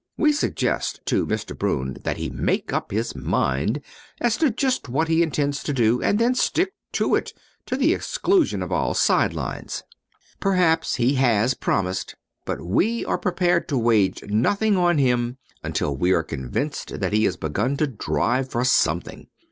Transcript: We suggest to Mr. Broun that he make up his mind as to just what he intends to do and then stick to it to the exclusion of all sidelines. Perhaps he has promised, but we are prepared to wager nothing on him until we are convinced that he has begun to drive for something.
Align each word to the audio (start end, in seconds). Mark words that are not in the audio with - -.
We 0.17 0.31
suggest 0.33 0.99
to 1.05 1.27
Mr. 1.27 1.55
Broun 1.55 1.97
that 2.05 2.17
he 2.17 2.27
make 2.31 2.73
up 2.73 2.89
his 2.91 3.15
mind 3.15 3.81
as 4.19 4.35
to 4.37 4.49
just 4.49 4.89
what 4.89 5.07
he 5.07 5.21
intends 5.21 5.61
to 5.61 5.73
do 5.73 6.01
and 6.01 6.17
then 6.17 6.33
stick 6.33 6.73
to 6.93 7.13
it 7.13 7.33
to 7.67 7.77
the 7.77 7.93
exclusion 7.93 8.63
of 8.63 8.71
all 8.71 8.95
sidelines. 8.95 9.83
Perhaps 10.39 10.95
he 10.95 11.13
has 11.17 11.53
promised, 11.53 12.15
but 12.45 12.65
we 12.65 13.05
are 13.05 13.19
prepared 13.19 13.67
to 13.67 13.77
wager 13.77 14.25
nothing 14.25 14.75
on 14.75 14.97
him 14.97 15.37
until 15.63 15.95
we 15.95 16.13
are 16.13 16.23
convinced 16.23 16.99
that 16.99 17.13
he 17.13 17.25
has 17.25 17.37
begun 17.37 17.77
to 17.77 17.85
drive 17.85 18.49
for 18.49 18.63
something. 18.65 19.27